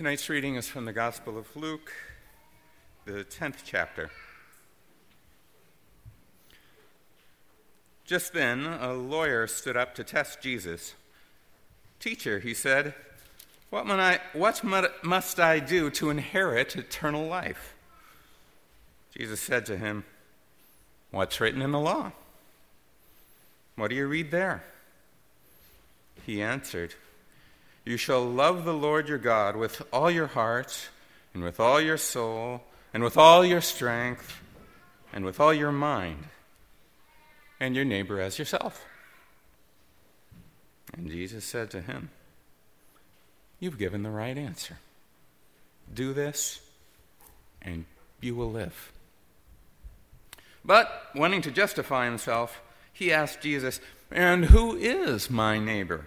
[0.00, 1.92] Tonight's reading is from the Gospel of Luke,
[3.04, 4.08] the 10th chapter.
[8.06, 10.94] Just then, a lawyer stood up to test Jesus.
[11.98, 12.94] Teacher, he said,
[13.68, 14.64] what, I, what
[15.04, 17.74] must I do to inherit eternal life?
[19.14, 20.04] Jesus said to him,
[21.10, 22.12] What's written in the law?
[23.76, 24.64] What do you read there?
[26.24, 26.94] He answered,
[27.90, 30.90] You shall love the Lord your God with all your heart,
[31.34, 32.62] and with all your soul,
[32.94, 34.40] and with all your strength,
[35.12, 36.22] and with all your mind,
[37.58, 38.86] and your neighbor as yourself.
[40.96, 42.10] And Jesus said to him,
[43.58, 44.78] You've given the right answer.
[45.92, 46.60] Do this,
[47.60, 47.86] and
[48.20, 48.92] you will live.
[50.64, 52.62] But, wanting to justify himself,
[52.92, 53.80] he asked Jesus,
[54.12, 56.06] And who is my neighbor?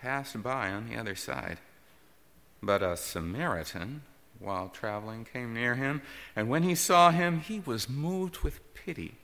[0.00, 1.58] passed by on the other side.
[2.62, 4.02] But a Samaritan,
[4.38, 6.02] while traveling, came near him,
[6.34, 9.16] and when he saw him, he was moved with pity.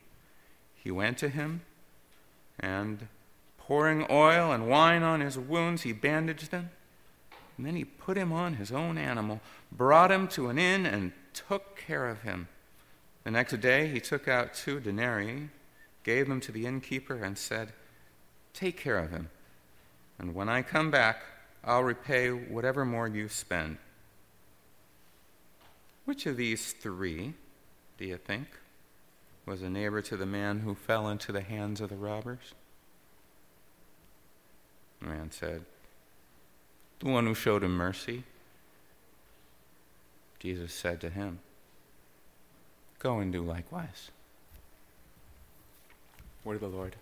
[0.75, 1.63] He went to him,
[2.59, 3.09] and
[3.59, 6.71] pouring oil and wine on his wounds, he bandaged them
[7.57, 9.41] and then he put him on his own animal,
[9.73, 12.49] brought him to an inn, and took care of him.
[13.25, 15.49] The next day he took out two denarii,
[16.05, 17.73] gave them to the innkeeper, and said,
[18.53, 19.31] Take care of him,
[20.19, 21.23] and when I come back,
[21.65, 23.79] I'll repay whatever more you spend.
[26.05, 27.35] Which of these three,
[27.99, 28.47] do you think,
[29.45, 32.55] was a neighbor to the man who fell into the hands of the robbers?
[35.01, 35.65] The man said,
[37.01, 38.25] the one who showed him mercy.
[40.39, 41.41] Jesus said to him,
[42.99, 44.11] Go and do likewise.
[46.45, 46.97] Word of the Lord.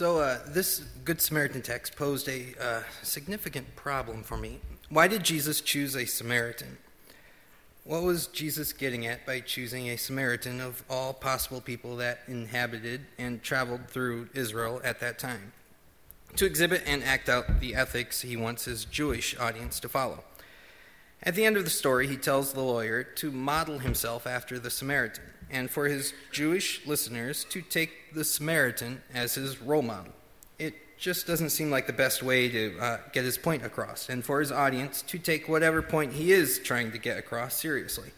[0.00, 4.58] So, uh, this Good Samaritan text posed a uh, significant problem for me.
[4.88, 6.78] Why did Jesus choose a Samaritan?
[7.84, 13.02] What was Jesus getting at by choosing a Samaritan of all possible people that inhabited
[13.18, 15.52] and traveled through Israel at that time?
[16.36, 20.24] To exhibit and act out the ethics he wants his Jewish audience to follow.
[21.22, 24.70] At the end of the story, he tells the lawyer to model himself after the
[24.70, 30.12] Samaritan, and for his Jewish listeners to take the Samaritan as his role model
[30.58, 34.24] It just doesn't seem like the best way to uh, get his point across, and
[34.24, 38.10] for his audience to take whatever point he is trying to get across seriously.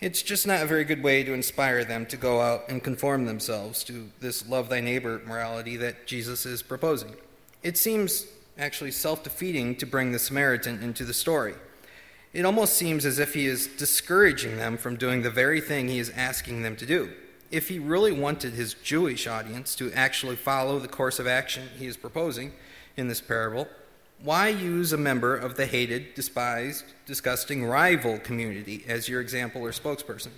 [0.00, 3.24] It's just not a very good way to inspire them to go out and conform
[3.24, 7.16] themselves to this love thy neighbor morality that Jesus is proposing.
[7.62, 8.26] It seems
[8.58, 11.54] actually self defeating to bring the Samaritan into the story.
[12.36, 15.98] It almost seems as if he is discouraging them from doing the very thing he
[15.98, 17.10] is asking them to do
[17.50, 21.86] if he really wanted his Jewish audience to actually follow the course of action he
[21.86, 22.52] is proposing
[22.94, 23.68] in this parable,
[24.22, 29.70] why use a member of the hated, despised, disgusting rival community as your example or
[29.70, 30.32] spokesperson?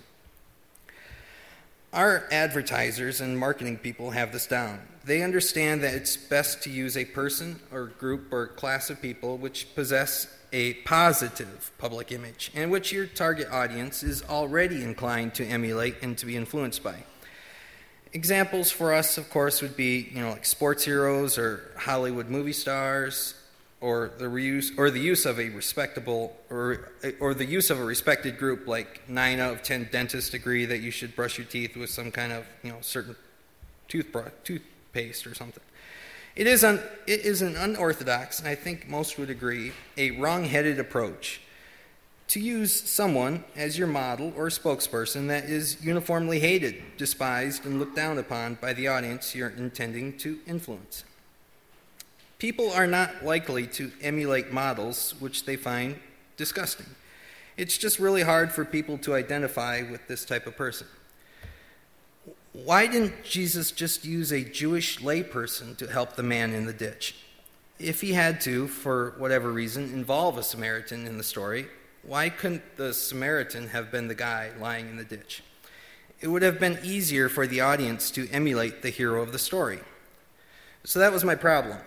[1.91, 4.79] Our advertisers and marketing people have this down.
[5.03, 9.37] They understand that it's best to use a person or group or class of people
[9.37, 15.45] which possess a positive public image, and which your target audience is already inclined to
[15.45, 17.03] emulate and to be influenced by.
[18.13, 22.53] Examples for us, of course, would be you know like sports heroes or Hollywood movie
[22.53, 23.35] stars,
[23.81, 27.83] or the reuse or the use of a respectable or or the use of a
[27.83, 31.77] respected group like nine out of ten dentists agree that you should brush your teeth
[31.77, 33.15] with some kind of you know certain
[33.87, 35.63] toothbrush toothpaste or something.
[36.35, 40.45] It is, un, it is an unorthodox, and I think most would agree, a wrong
[40.45, 41.41] headed approach
[42.29, 47.95] to use someone as your model or spokesperson that is uniformly hated, despised, and looked
[47.95, 51.03] down upon by the audience you're intending to influence.
[52.37, 55.99] People are not likely to emulate models which they find
[56.37, 56.85] disgusting.
[57.57, 60.87] It's just really hard for people to identify with this type of person
[62.53, 67.15] why didn't Jesus just use a Jewish layperson to help the man in the ditch?
[67.77, 71.67] If he had to, for whatever reason, involve a Samaritan in the story,
[72.03, 75.43] Why couldn't the Samaritan have been the guy lying in the ditch?
[76.21, 79.79] It would have been easier for the audience to emulate the hero of the story.
[80.83, 81.77] So that was my problem.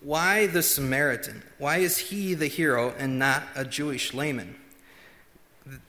[0.00, 1.42] Why the Samaritan?
[1.58, 4.56] Why is he the hero and not a Jewish layman?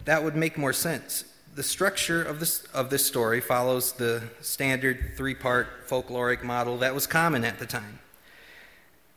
[0.06, 1.26] That would make more sense.
[1.56, 6.94] The structure of this, of this story follows the standard three part folkloric model that
[6.94, 8.00] was common at the time.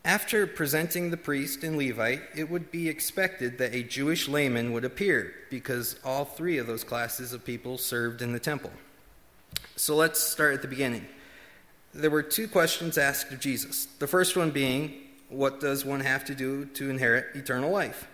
[0.05, 4.85] After presenting the priest and Levite, it would be expected that a Jewish layman would
[4.85, 8.71] appear because all three of those classes of people served in the temple.
[9.75, 11.07] So let's start at the beginning.
[11.93, 13.87] There were two questions asked of Jesus.
[13.99, 14.95] The first one being,
[15.29, 18.07] What does one have to do to inherit eternal life?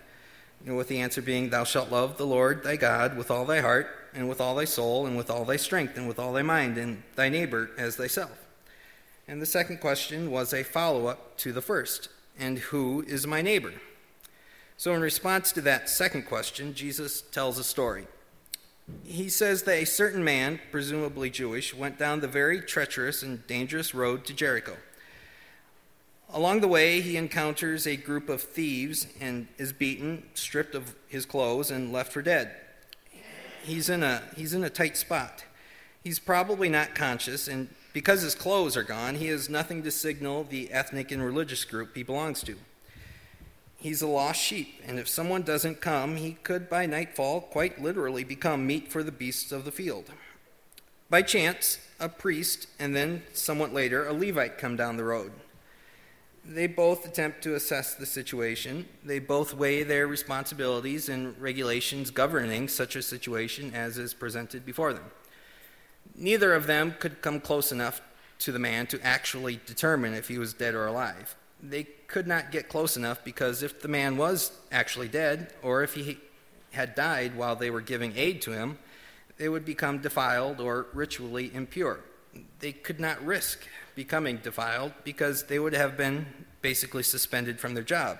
[0.63, 3.45] You know, with the answer being, Thou shalt love the Lord thy God with all
[3.45, 6.33] thy heart, and with all thy soul, and with all thy strength, and with all
[6.33, 8.45] thy mind, and thy neighbor as thyself.
[9.27, 13.41] And the second question was a follow up to the first And who is my
[13.41, 13.73] neighbor?
[14.77, 18.07] So, in response to that second question, Jesus tells a story.
[19.03, 23.95] He says that a certain man, presumably Jewish, went down the very treacherous and dangerous
[23.95, 24.77] road to Jericho.
[26.29, 31.25] Along the way, he encounters a group of thieves and is beaten, stripped of his
[31.25, 32.53] clothes, and left for dead.
[33.65, 35.43] He's in a, he's in a tight spot.
[36.03, 40.43] He's probably not conscious, and because his clothes are gone, he has nothing to signal
[40.43, 42.57] the ethnic and religious group he belongs to.
[43.77, 48.23] He's a lost sheep, and if someone doesn't come, he could by nightfall quite literally
[48.23, 50.11] become meat for the beasts of the field.
[51.09, 55.31] By chance, a priest and then somewhat later a Levite come down the road.
[56.47, 58.87] They both attempt to assess the situation.
[59.03, 64.93] They both weigh their responsibilities and regulations governing such a situation as is presented before
[64.93, 65.05] them.
[66.15, 68.01] Neither of them could come close enough
[68.39, 71.35] to the man to actually determine if he was dead or alive.
[71.63, 75.95] They could not get close enough because if the man was actually dead, or if
[75.95, 76.19] he
[76.73, 78.77] had died while they were giving aid to him,
[79.37, 82.01] they would become defiled or ritually impure.
[82.59, 86.25] They could not risk becoming defiled because they would have been
[86.61, 88.19] basically suspended from their job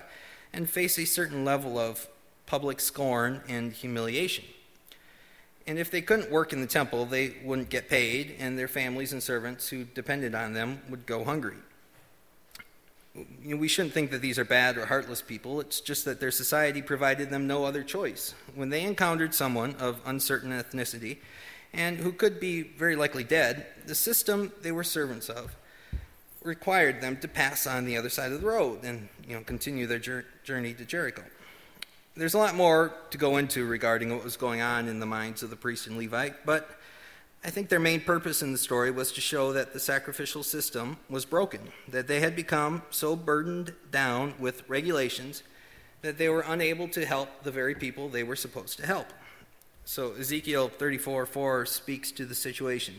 [0.52, 2.08] and face a certain level of
[2.46, 4.44] public scorn and humiliation.
[5.66, 9.12] And if they couldn't work in the temple, they wouldn't get paid, and their families
[9.12, 11.56] and servants who depended on them would go hungry.
[13.42, 15.60] You know, we shouldn't think that these are bad or heartless people.
[15.60, 18.34] It's just that their society provided them no other choice.
[18.54, 21.18] When they encountered someone of uncertain ethnicity
[21.76, 25.54] and who could be very likely dead, the system they were servants of
[26.42, 29.86] required them to pass on the other side of the road and you know, continue
[29.86, 31.22] their journey to Jericho
[32.16, 35.42] there's a lot more to go into regarding what was going on in the minds
[35.42, 36.70] of the priest and Levite, but
[37.44, 40.96] I think their main purpose in the story was to show that the sacrificial system
[41.10, 45.42] was broken, that they had become so burdened down with regulations
[46.00, 49.06] that they were unable to help the very people they were supposed to help.
[49.88, 52.96] So Ezekiel 34 4 speaks to the situation.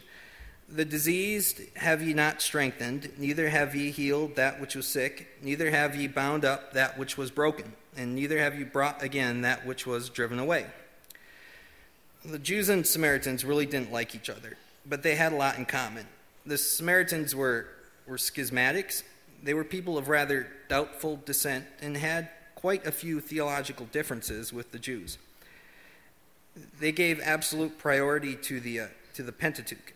[0.70, 5.70] The diseased have ye not strengthened, neither have ye healed that which was sick, neither
[5.70, 9.66] have ye bound up that which was broken and neither have ye brought again that
[9.66, 10.66] which was driven away.
[12.24, 14.56] The Jews and Samaritans really didn't like each other,
[14.86, 16.08] but they had a lot in common.
[16.46, 17.68] The Samaritans were,
[18.08, 19.04] were schismatics,
[19.44, 24.72] they were people of rather doubtful descent and had quite a few theological differences with
[24.72, 25.18] the Jews.
[26.80, 29.94] They gave absolute priority to the, uh, to the Pentateuch.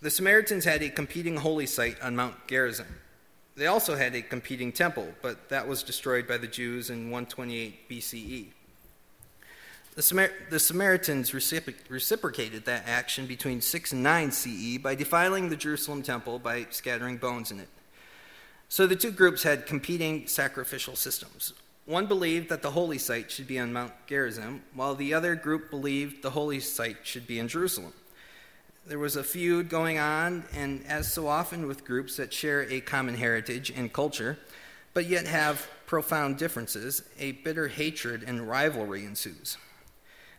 [0.00, 3.00] The Samaritans had a competing holy site on Mount Gerizim.
[3.56, 7.88] They also had a competing temple, but that was destroyed by the Jews in 128
[7.88, 8.46] BCE.
[9.94, 15.48] The, Samar- the Samaritans recipro- reciprocated that action between 6 and 9 CE by defiling
[15.48, 17.68] the Jerusalem temple by scattering bones in it.
[18.68, 21.54] So the two groups had competing sacrificial systems.
[21.86, 25.70] One believed that the holy site should be on Mount Gerizim, while the other group
[25.70, 27.92] believed the holy site should be in Jerusalem.
[28.84, 32.80] There was a feud going on, and as so often with groups that share a
[32.80, 34.36] common heritage and culture,
[34.94, 39.56] but yet have profound differences, a bitter hatred and rivalry ensues.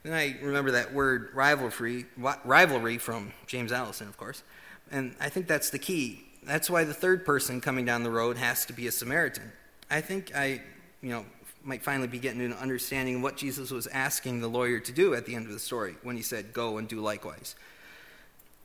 [0.04, 2.08] Then I remember that word rivalry,
[2.44, 4.44] rivalry from James Alison, of course,
[4.92, 6.26] and I think that's the key.
[6.44, 9.52] That's why the third person coming down the road has to be a Samaritan.
[9.90, 10.62] I think I,
[11.02, 11.26] you know,
[11.64, 15.14] might finally be getting an understanding of what Jesus was asking the lawyer to do
[15.14, 17.56] at the end of the story when he said, Go and do likewise.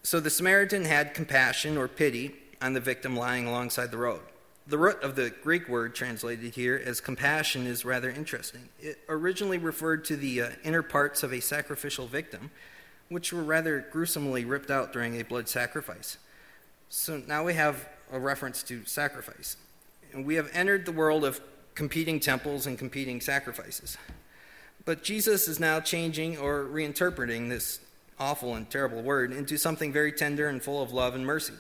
[0.02, 4.20] So the Samaritan had compassion or pity on the victim lying alongside the road.
[4.66, 8.68] The root of the Greek word translated here as compassion is rather interesting.
[8.80, 12.50] It originally referred to the uh, inner parts of a sacrificial victim,
[13.08, 16.18] which were rather gruesomely ripped out during a blood sacrifice.
[16.88, 19.56] So now we have a reference to sacrifice.
[20.12, 21.40] And we have entered the world of
[21.74, 23.96] competing temples and competing sacrifices.
[24.84, 27.80] But Jesus is now changing or reinterpreting this
[28.18, 31.54] awful and terrible word into something very tender and full of love and mercy.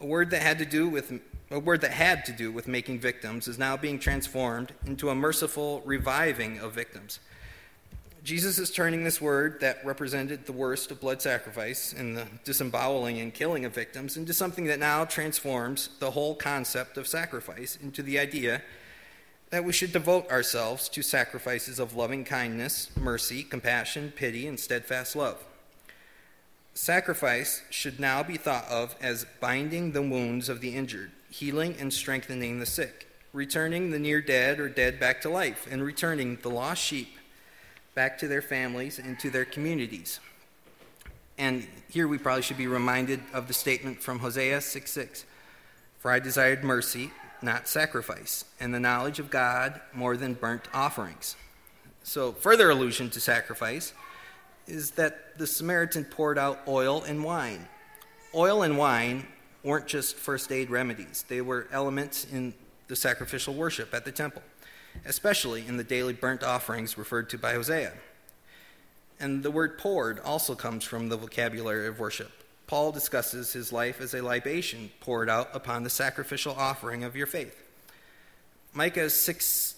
[0.00, 2.98] A word that had to do with a word that had to do with making
[2.98, 7.20] victims is now being transformed into a merciful reviving of victims.
[8.24, 13.20] Jesus is turning this word that represented the worst of blood sacrifice and the disemboweling
[13.20, 18.02] and killing of victims into something that now transforms the whole concept of sacrifice into
[18.02, 18.62] the idea
[19.56, 25.16] that we should devote ourselves to sacrifices of loving kindness, mercy, compassion, pity, and steadfast
[25.16, 25.42] love.
[26.74, 31.90] Sacrifice should now be thought of as binding the wounds of the injured, healing and
[31.90, 36.50] strengthening the sick, returning the near dead or dead back to life, and returning the
[36.50, 37.16] lost sheep
[37.94, 40.20] back to their families and to their communities.
[41.38, 45.24] And here we probably should be reminded of the statement from Hosea 6 6
[45.98, 47.10] For I desired mercy,
[47.46, 51.36] not sacrifice, and the knowledge of God more than burnt offerings.
[52.02, 53.94] So, further allusion to sacrifice
[54.66, 57.66] is that the Samaritan poured out oil and wine.
[58.34, 59.26] Oil and wine
[59.62, 62.52] weren't just first aid remedies, they were elements in
[62.88, 64.42] the sacrificial worship at the temple
[65.04, 67.92] especially in the daily burnt offerings referred to by Hosea.
[69.20, 72.30] And the word poured also comes from the vocabulary of worship.
[72.66, 77.26] Paul discusses his life as a libation poured out upon the sacrificial offering of your
[77.26, 77.62] faith.
[78.72, 79.76] Micah 6,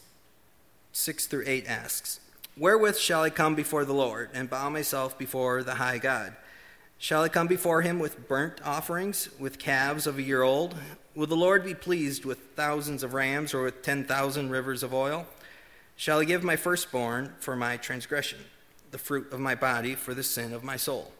[0.92, 2.20] 6 through 8 asks,
[2.56, 6.34] Wherewith shall I come before the Lord and bow myself before the high God?
[6.98, 10.74] Shall I come before him with burnt offerings, with calves of a year old?
[11.14, 15.26] Will the Lord be pleased with thousands of rams or with 10,000 rivers of oil?
[15.94, 18.40] Shall I give my firstborn for my transgression,
[18.90, 21.12] the fruit of my body for the sin of my soul?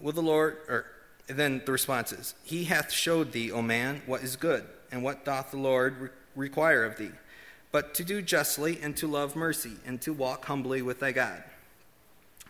[0.00, 0.86] Will the Lord, or
[1.28, 5.24] then the response is, He hath showed thee, O man, what is good, and what
[5.24, 7.12] doth the Lord re- require of thee,
[7.72, 11.42] but to do justly and to love mercy and to walk humbly with thy God.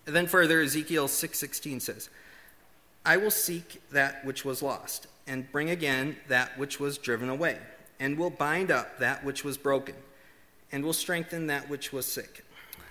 [0.07, 2.09] And then further, Ezekiel 6:16 says,
[3.04, 7.59] I will seek that which was lost and bring again that which was driven away,
[7.99, 9.95] and will bind up that which was broken,
[10.73, 12.45] and will strengthen that which was sick.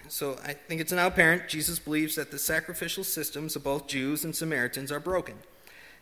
[0.10, 4.26] So I think it's now apparent Jesus believes that the sacrificial systems of both Jews
[4.26, 5.36] and Samaritans are broken,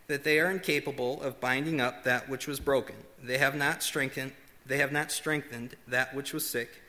[0.08, 2.96] that they are incapable of binding up that which was broken.
[3.22, 4.32] They have not strengthened
[4.68, 6.82] they have not strengthened that which was sick,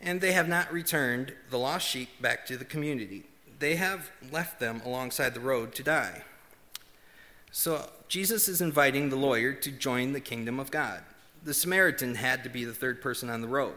[0.00, 3.24] and they have not returned the lost sheep back to the community.
[3.58, 6.22] They have left them alongside the road to die.
[7.52, 11.02] So Jesus is inviting the lawyer to join the kingdom of God.
[11.44, 13.74] The Samaritan had to be the third person on the road.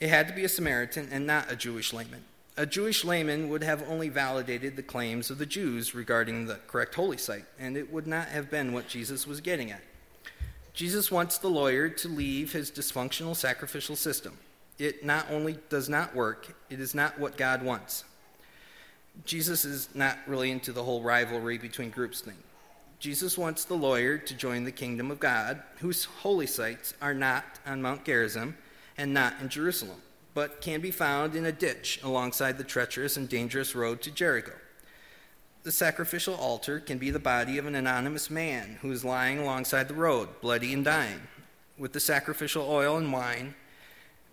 [0.00, 2.24] It had to be a Samaritan and not a Jewish layman.
[2.56, 6.94] A Jewish layman would have only validated the claims of the Jews regarding the correct
[6.94, 9.82] holy site, and it would not have been what Jesus was getting at.
[10.72, 14.38] Jesus wants the lawyer to leave his dysfunctional sacrificial system.
[14.78, 18.04] It not only does not work, it is not what God wants.
[19.24, 22.36] Jesus is not really into the whole rivalry between groups thing.
[23.00, 27.44] Jesus wants the lawyer to join the kingdom of God, whose holy sites are not
[27.66, 28.56] on Mount Gerizim
[28.98, 30.02] and not in Jerusalem,
[30.34, 34.52] but can be found in a ditch alongside the treacherous and dangerous road to Jericho.
[35.62, 39.88] The sacrificial altar can be the body of an anonymous man who is lying alongside
[39.88, 41.22] the road, bloody and dying,
[41.78, 43.54] with the sacrificial oil and wine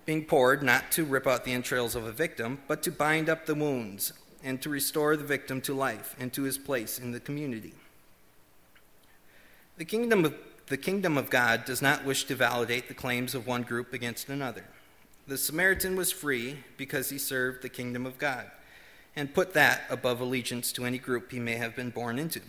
[0.06, 3.46] being poured not to rip out the entrails of a victim, but to bind up
[3.46, 7.20] the wounds and to restore the victim to life and to his place in the
[7.20, 7.74] community.
[9.78, 10.36] The kingdom of,
[10.68, 14.30] the kingdom of God does not wish to validate the claims of one group against
[14.30, 14.66] another.
[15.28, 18.50] The Samaritan was free because he served the kingdom of God
[19.16, 22.42] and put that above allegiance to any group he may have been born into.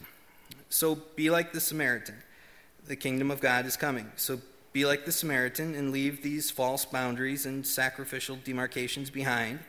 [0.69, 2.17] So be like the Samaritan.
[2.87, 4.11] The kingdom of God is coming.
[4.17, 4.41] So
[4.73, 9.61] be like the Samaritan and leave these false boundaries and sacrificial demarcations behind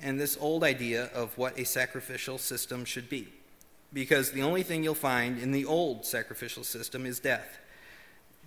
[0.00, 3.28] and this old idea of what a sacrificial system should be
[3.92, 7.58] because the only thing you'll find in the old sacrificial system is death.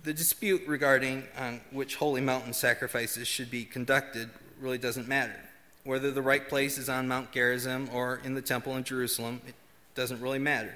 [0.04, 4.30] The dispute regarding on which holy mountain sacrifices should be conducted
[4.60, 5.38] really doesn't matter.
[5.84, 9.54] Whether the right place is on Mount Gerizim or in the temple in Jerusalem, it
[9.94, 10.74] doesn't really matter.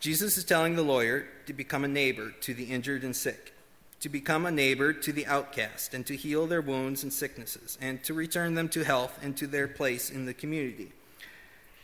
[0.00, 3.52] Jesus is telling the lawyer to become a neighbor to the injured and sick,
[4.00, 8.02] to become a neighbor to the outcast, and to heal their wounds and sicknesses, and
[8.04, 10.92] to return them to health and to their place in the community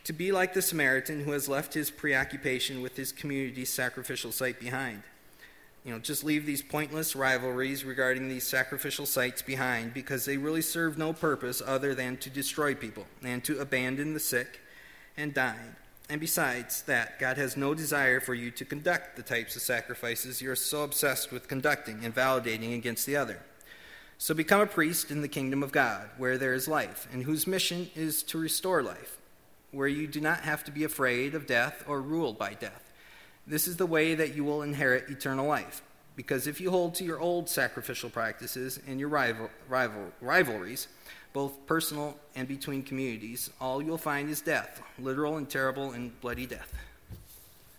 [0.03, 4.59] to be like the Samaritan who has left his preoccupation with his community's sacrificial site
[4.59, 5.03] behind.
[5.83, 10.61] You know, just leave these pointless rivalries regarding these sacrificial sites behind because they really
[10.61, 14.61] serve no purpose other than to destroy people and to abandon the sick
[15.17, 15.75] and dying.
[16.07, 20.41] And besides that, God has no desire for you to conduct the types of sacrifices
[20.41, 23.39] you're so obsessed with conducting and validating against the other.
[24.17, 27.47] So become a priest in the kingdom of God, where there is life, and whose
[27.47, 29.17] mission is to restore life,
[29.71, 32.90] where you do not have to be afraid of death or ruled by death.
[33.47, 35.81] This is the way that you will inherit eternal life.
[36.15, 40.87] Because if you hold to your old sacrificial practices and your rival, rival, rivalries,
[41.33, 46.45] both personal and between communities, all you'll find is death, literal and terrible and bloody
[46.45, 46.73] death.